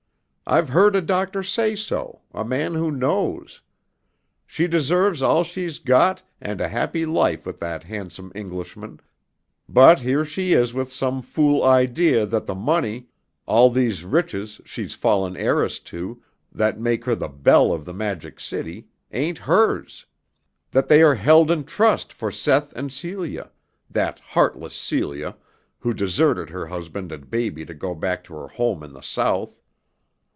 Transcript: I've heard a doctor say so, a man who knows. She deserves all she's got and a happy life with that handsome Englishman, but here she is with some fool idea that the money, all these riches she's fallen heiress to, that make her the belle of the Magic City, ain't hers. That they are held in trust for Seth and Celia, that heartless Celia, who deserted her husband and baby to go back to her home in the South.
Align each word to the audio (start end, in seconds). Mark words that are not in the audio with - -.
I've 0.47 0.67
heard 0.67 0.97
a 0.97 1.01
doctor 1.01 1.43
say 1.43 1.77
so, 1.77 2.23
a 2.33 2.43
man 2.43 2.73
who 2.75 2.91
knows. 2.91 3.61
She 4.45 4.67
deserves 4.67 5.21
all 5.21 5.45
she's 5.45 5.79
got 5.79 6.23
and 6.41 6.59
a 6.59 6.67
happy 6.67 7.05
life 7.05 7.45
with 7.45 7.59
that 7.61 7.85
handsome 7.85 8.33
Englishman, 8.35 8.99
but 9.69 10.01
here 10.01 10.25
she 10.25 10.51
is 10.51 10.73
with 10.73 10.91
some 10.91 11.21
fool 11.21 11.63
idea 11.63 12.25
that 12.25 12.47
the 12.47 12.55
money, 12.55 13.07
all 13.45 13.69
these 13.69 14.03
riches 14.03 14.59
she's 14.65 14.93
fallen 14.93 15.37
heiress 15.37 15.79
to, 15.81 16.21
that 16.51 16.77
make 16.77 17.05
her 17.05 17.15
the 17.15 17.29
belle 17.29 17.71
of 17.71 17.85
the 17.85 17.93
Magic 17.93 18.37
City, 18.41 18.89
ain't 19.13 19.37
hers. 19.37 20.05
That 20.71 20.89
they 20.89 21.01
are 21.01 21.15
held 21.15 21.49
in 21.49 21.63
trust 21.63 22.11
for 22.11 22.29
Seth 22.29 22.73
and 22.73 22.91
Celia, 22.91 23.51
that 23.89 24.19
heartless 24.19 24.75
Celia, 24.75 25.37
who 25.79 25.93
deserted 25.93 26.49
her 26.49 26.67
husband 26.67 27.13
and 27.13 27.29
baby 27.29 27.63
to 27.63 27.73
go 27.73 27.95
back 27.95 28.21
to 28.25 28.33
her 28.33 28.49
home 28.49 28.83
in 28.83 28.91
the 28.91 28.99
South. 29.01 29.57